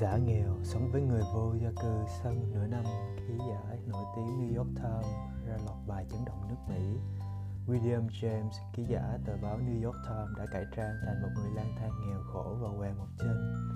[0.00, 2.84] Giả nghèo sống với người vô gia cư sau nửa năm
[3.16, 5.06] ký giả nổi tiếng New York Times
[5.46, 6.98] ra loạt bài chấn động nước Mỹ.
[7.66, 11.50] William James, ký giả tờ báo New York Times đã cải trang thành một người
[11.54, 13.66] lang thang nghèo khổ và què một chân.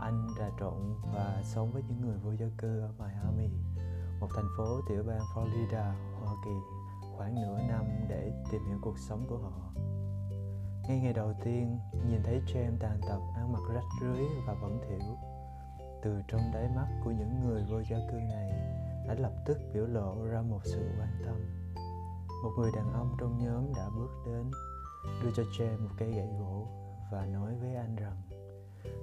[0.00, 3.48] Anh trà trộn và sống với những người vô gia cư ở Miami,
[4.20, 6.56] một thành phố tiểu bang Florida, Hoa Kỳ,
[7.16, 9.72] khoảng nửa năm để tìm hiểu cuộc sống của họ.
[10.88, 14.80] Ngay ngày đầu tiên, nhìn thấy James tàn tật, ăn mặc rách rưới và bẩn
[14.88, 15.16] thỉu,
[16.04, 18.50] từ trong đáy mắt của những người vô gia cư này
[19.08, 21.36] đã lập tức biểu lộ ra một sự quan tâm.
[22.42, 24.50] Một người đàn ông trong nhóm đã bước đến,
[25.22, 26.66] đưa cho che một cây gậy gỗ
[27.12, 28.22] và nói với anh rằng,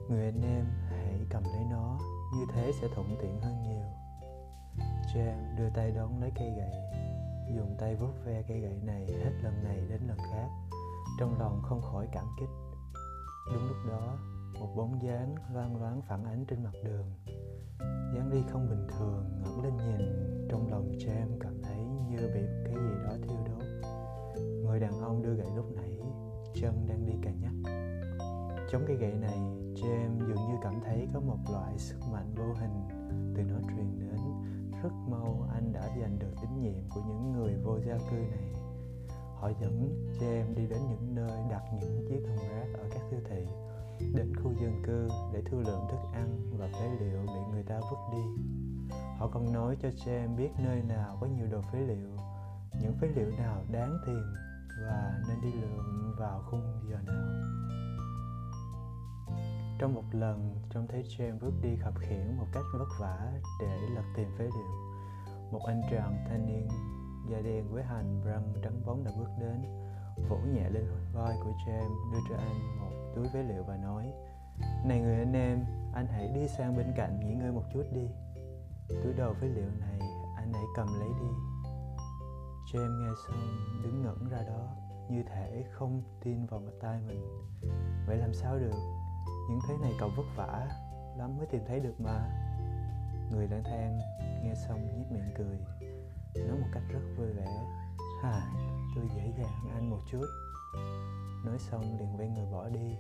[0.09, 1.99] người anh em, hãy cầm lấy nó,
[2.35, 3.85] như thế sẽ thuận tiện hơn nhiều.
[5.13, 6.73] James đưa tay đón lấy cây gậy,
[7.55, 10.49] dùng tay vuốt ve cây gậy này hết lần này đến lần khác,
[11.19, 12.49] trong lòng không khỏi cảm kích.
[13.53, 14.17] Đúng lúc đó
[14.59, 17.05] một bóng dáng loang loáng phản ánh trên mặt đường.
[18.15, 21.77] Dáng đi không bình thường, ngẩng lên nhìn, trong lòng James cảm thấy
[22.09, 23.91] như bị cái gì đó thiêu đốt.
[24.37, 25.99] Người đàn ông đưa gậy lúc nãy,
[26.55, 27.53] chân đang đi cà nhắc.
[28.71, 29.37] Chống cái gậy này
[29.75, 32.87] James dường như cảm thấy có một loại sức mạnh vô hình.
[33.35, 34.19] Từ nó truyền đến,
[34.83, 38.53] rất mau anh đã giành được tín nhiệm của những người vô gia cư này.
[39.35, 43.19] Họ dẫn James đi đến những nơi đặt những chiếc thùng rác ở các siêu
[43.29, 43.45] thị
[44.13, 47.79] đến khu dân cư để thu lượm thức ăn và phế liệu bị người ta
[47.79, 48.43] vứt đi.
[49.17, 52.09] Họ còn nói cho James biết nơi nào có nhiều đồ phế liệu,
[52.81, 54.23] những phế liệu nào đáng tìm
[54.87, 57.51] và nên đi lượm vào khung giờ nào.
[59.79, 63.79] Trong một lần, trông thấy James bước đi khập khiễng một cách vất vả để
[63.95, 65.01] lật tìm phế liệu.
[65.51, 66.67] Một anh chàng thanh niên
[67.29, 69.61] da đen với hành răng trắng bóng đã bước đến,
[70.29, 74.13] vỗ nhẹ lên vai của James đưa cho anh một túi phế liệu và nói
[74.85, 78.07] Này người anh em, anh hãy đi sang bên cạnh nghỉ ngơi một chút đi.
[79.03, 79.99] Túi đầu phế liệu này
[80.35, 81.27] anh hãy cầm lấy đi.
[82.71, 84.67] James nghe xong đứng ngẩn ra đó
[85.09, 87.21] Như thể không tin vào mặt tai mình.
[88.07, 88.75] Vậy làm sao được?
[89.49, 90.67] Những thế này cậu vất vả
[91.17, 92.29] lắm mới tìm thấy được mà.
[93.31, 93.99] Người lang thang
[94.43, 95.57] nghe xong nhếch miệng cười
[96.35, 97.63] Nói một cách rất vui vẻ
[98.21, 100.25] hài tôi dễ dàng ăn anh một chút.
[101.45, 102.95] Nói xong liền quay người bỏ đi.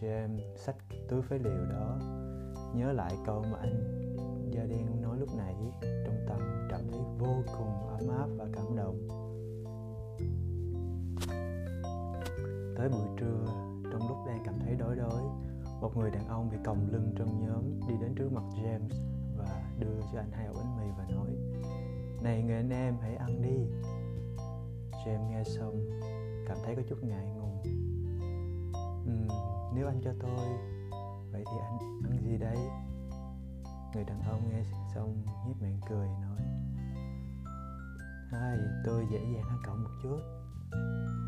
[0.00, 0.76] James xách
[1.08, 1.98] túi phế liệu đó.
[2.74, 4.04] Nhớ lại câu mà anh
[4.50, 5.54] da đen nói lúc nãy.
[5.80, 9.08] Trong tâm cảm thấy vô cùng ấm áp và cảm động.
[12.76, 13.44] Tới buổi trưa,
[13.92, 15.22] trong lúc đang cảm thấy đói đói,
[15.80, 18.88] một người đàn ông bị còng lưng trong nhóm đi đến trước mặt James
[19.38, 21.30] và đưa cho anh hai ổ bánh mì và nói,
[22.22, 23.66] này người anh em, hãy ăn đi.
[25.04, 25.90] James nghe xong
[26.48, 27.62] cảm thấy có chút ngại ngùng.
[29.02, 29.28] Uhm,
[29.74, 30.48] nếu anh cho tôi
[31.32, 32.56] vậy thì anh ăn gì đây
[33.94, 34.62] người đàn ông nghe
[34.94, 36.40] xong nhếch miệng cười nói
[38.30, 40.18] hai tôi dễ dàng hơn cậu một chút.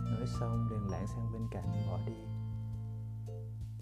[0.05, 2.13] Nói xong liền lãng sang bên cạnh bỏ đi.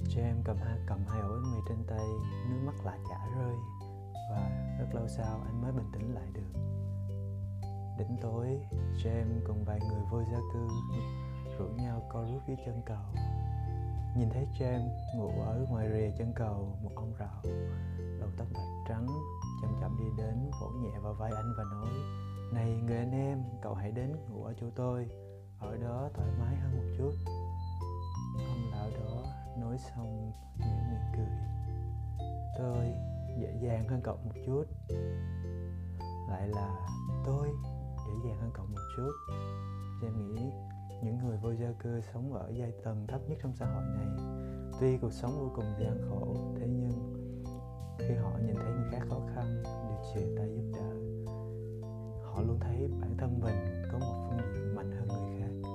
[0.04, 2.06] James cầm hai cầm hai ổ bánh mì trên tay
[2.50, 3.54] nước mắt lại chả rơi
[4.30, 6.60] và rất lâu sau anh mới bình tĩnh lại được
[7.98, 8.60] đến tối
[9.04, 10.68] James cùng vài người vô gia cư,
[11.58, 13.04] rủ nhau co rút dưới chân cầu.
[14.16, 17.42] Nhìn thấy James ngủ ở ngoài rìa chân cầu, một ông rạo
[18.20, 19.06] đầu tóc bạc trắng
[19.62, 21.92] chậm chậm đi đến vỗ nhẹ vào vai anh và nói,
[22.52, 25.08] này người anh em, cậu hãy đến ngủ ở chỗ tôi,
[25.60, 27.12] ở đó thoải mái hơn một chút.
[28.48, 29.24] Ông lão đó
[29.60, 31.38] nói xong nhếch miệng cười,
[32.58, 32.86] tôi
[33.40, 34.64] dễ dàng hơn cậu một chút.
[36.30, 36.88] Lại là,
[37.24, 37.48] tôi
[38.08, 39.12] dễ dàng hơn cậu một chút.
[40.00, 40.50] James nghĩ
[41.02, 44.08] những người vô gia cư sống ở giai tầng thấp nhất trong xã hội này
[44.80, 47.14] tuy cuộc sống vô cùng gian khổ thế nhưng
[47.98, 51.18] khi họ nhìn thấy người khác khó khăn đều chia tay giúp đỡ
[52.38, 55.68] họ luôn thấy bản thân mình có một phương diện mạnh hơn người khác.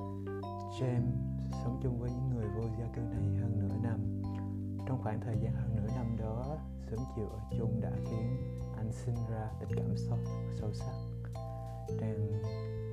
[0.79, 1.11] James
[1.63, 4.21] sống chung với những người vô gia cư này hơn nửa năm.
[4.87, 6.57] Trong khoảng thời gian hơn nửa năm đó
[6.89, 8.37] sớm chiều ở chung đã khiến
[8.77, 10.17] anh sinh ra tình cảm sâu,
[10.59, 11.12] sâu sắc
[11.99, 12.41] trang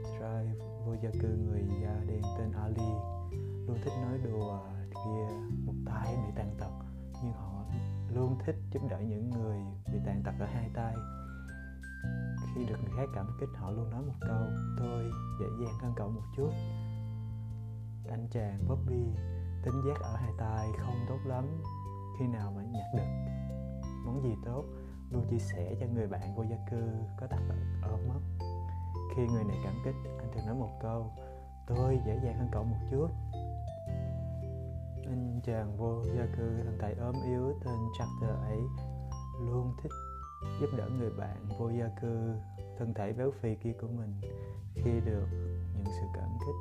[0.02, 2.90] drive vô gia cư người da đen tên Ali.
[3.66, 4.60] Luôn thích nói đùa
[4.90, 5.34] kia
[5.64, 6.70] một tay bị tàn tật,
[7.22, 7.64] nhưng họ
[8.14, 9.58] luôn thích giúp đỡ những người
[9.92, 10.94] bị tàn tật ở hai tay.
[12.54, 14.46] Khi được người khác cảm kích, họ luôn nói một câu,
[14.78, 15.10] tôi
[15.40, 16.50] dễ dàng hơn cậu một chút.
[18.10, 19.04] Anh chàng Bobby
[19.64, 21.44] tính giác ở hai tay không tốt lắm.
[22.18, 23.30] Khi nào mà nhặt được
[24.06, 24.64] món gì tốt,
[25.10, 26.80] luôn chia sẻ cho người bạn vô gia cư
[27.20, 27.40] có tật
[27.82, 28.20] ở mất
[29.16, 31.10] khi người này cảm kích, anh thường nói một câu,
[31.66, 33.08] tôi dễ dàng hơn cậu một chút.
[35.04, 38.60] Anh chàng vô gia cư thân tài ốm yếu tên Charter ấy,
[39.40, 39.92] luôn thích
[40.60, 42.34] giúp đỡ người bạn vô gia cư,
[42.78, 44.20] thân thể béo phì kia của mình.
[44.74, 45.26] Khi được
[45.74, 46.54] những sự cảm kích,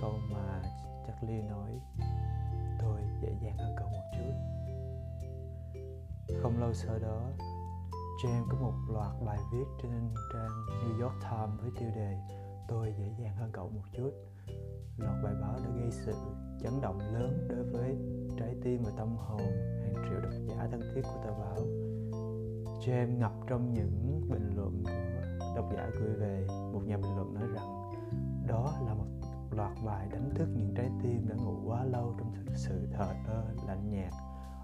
[0.00, 0.62] câu mà
[1.06, 1.70] Charlie nói,
[2.80, 4.32] tôi dễ dàng hơn cậu một chút.
[6.42, 7.30] Không lâu sau đó
[8.22, 9.90] James có một loạt bài viết trên
[10.32, 12.18] trang New York Times với tiêu đề
[12.68, 14.10] Tôi dễ dàng hơn cậu một chút.
[14.98, 16.12] Loạt bài báo đã gây sự
[16.62, 17.96] chấn động lớn đối với
[18.38, 19.40] trái tim và tâm hồn
[19.82, 21.56] hàng triệu độc giả thân thiết của tờ báo.
[22.80, 26.46] James ngập trong những bình luận của độc giả gửi về.
[26.48, 27.92] Một nhà bình luận nói rằng,
[28.48, 29.06] đó là một
[29.50, 33.54] loạt bài đánh thức những trái tim đã ngủ quá lâu trong sự thờ ơ,
[33.66, 34.12] lạnh nhạt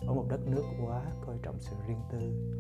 [0.07, 2.53] ở một đất nước quá coi trọng sự riêng tư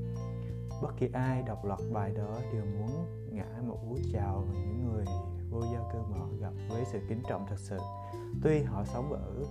[0.83, 2.91] bất kỳ ai đọc loạt bài đó đều muốn
[3.33, 5.05] ngã một cú chào những người
[5.51, 7.79] vô gia cư mà họ gặp với sự kính trọng thật sự.
[8.43, 9.45] Tuy họ sống ở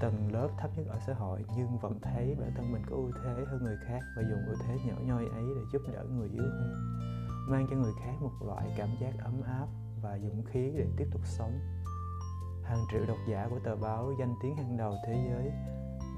[0.00, 3.10] tầng lớp thấp nhất ở xã hội, nhưng vẫn thấy bản thân mình có ưu
[3.24, 6.28] thế hơn người khác và dùng ưu thế nhỏ nhoi ấy để giúp đỡ người
[6.28, 6.74] yếu hơn,
[7.48, 9.66] mang cho người khác một loại cảm giác ấm áp
[10.02, 11.58] và dũng khí để tiếp tục sống.
[12.64, 15.52] Hàng triệu độc giả của tờ báo danh tiếng hàng đầu thế giới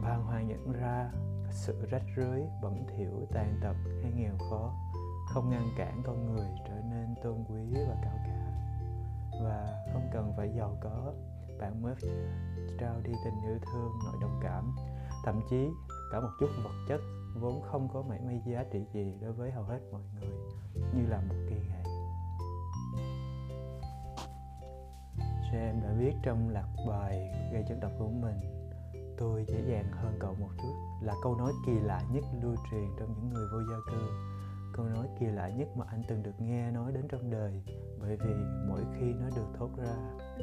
[0.03, 1.11] bàng hoàng nhận ra
[1.53, 4.75] sự rách rưới, bẩn thỉu, tàn tật hay nghèo khó,
[5.27, 8.53] không ngăn cản con người trở nên tôn quý và cao cả.
[9.43, 11.13] Và không cần phải giàu có,
[11.61, 11.95] bạn mới
[12.81, 14.77] trao đi tình yêu thương nội đồng cảm.
[15.25, 15.69] Thậm chí,
[16.13, 17.01] cả một chút vật chất
[17.41, 20.31] vốn không có mảy may giá trị gì đối với hầu hết mọi người,
[20.95, 21.85] như là một kỳ hạn.
[25.53, 28.62] James đã viết trong lạc bài gây chất độc của mình
[29.23, 30.73] tôi dễ dàng hơn cậu một chút
[31.03, 34.11] là câu nói kỳ lạ nhất lưu truyền trong những người vô gia cư.
[34.73, 37.63] Câu nói kỳ lạ nhất mà anh từng được nghe nói đến trong đời,
[38.01, 38.35] bởi vì
[38.69, 39.95] mỗi khi nó được thốt ra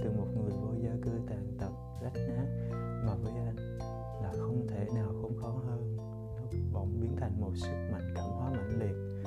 [0.04, 1.72] từ một người vô gia cư tàn tật,
[2.02, 2.46] rách nát,
[3.06, 3.56] mà với anh
[4.22, 5.98] là không thể nào khốn khó hơn.
[6.36, 9.26] Nó bỗng biến thành một sức mạnh cảm hóa mãnh liệt,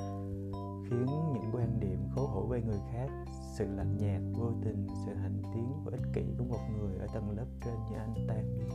[0.89, 3.09] khiến những quan điểm khấu hổ về người khác,
[3.57, 7.07] sự lạnh nhạt, vô tình, sự hành tiến và ích kỷ của một người ở
[7.13, 8.69] tầng lớp trên như anh tan biến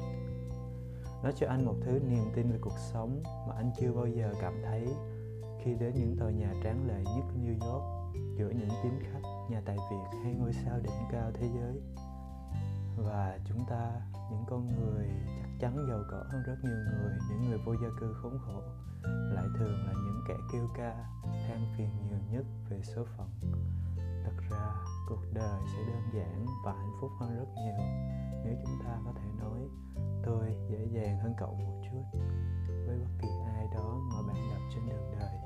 [1.23, 4.35] nó cho anh một thứ niềm tin về cuộc sống mà anh chưa bao giờ
[4.41, 4.89] cảm thấy
[5.65, 7.85] khi đến những tòa nhà tráng lệ nhất New York
[8.39, 11.81] giữa những tín khách, nhà tài Việt hay ngôi sao đỉnh cao thế giới.
[12.97, 13.93] Và chúng ta,
[14.31, 15.09] những con người
[15.43, 18.63] chắc chắn giàu có hơn rất nhiều người, những người vô gia cư khốn khổ,
[19.35, 23.29] lại thường là những kẻ kêu ca, than phiền nhiều nhất về số phận.
[24.25, 24.58] Thật ra,
[25.09, 27.85] cuộc đời sẽ đơn giản và hạnh phúc hơn rất nhiều.
[28.45, 29.61] Nếu chúng ta có thể nói,
[30.25, 32.19] tôi dễ dàng hơn cậu một chút
[32.87, 35.39] với bất kỳ ai đó mà bạn gặp trên đường đời.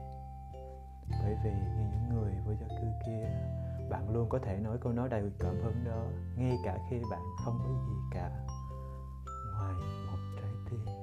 [1.11, 3.29] Bởi vì như những người vô gia cư kia,
[3.91, 6.05] bạn luôn có thể nói câu nói đầy cảm hứng đó,
[6.37, 8.47] ngay cả khi bạn không có gì cả.
[9.55, 9.75] Ngoài
[10.07, 11.02] một trái tim